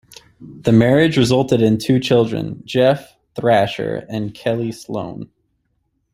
[0.39, 5.29] The marriage resulted in two children: Jeff Thrasher and Kehly Sloane.